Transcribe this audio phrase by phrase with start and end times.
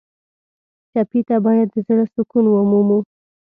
[0.91, 2.99] ټپي ته باید د زړه سکون ومومو.